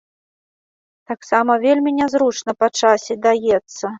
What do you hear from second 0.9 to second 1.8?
Таксама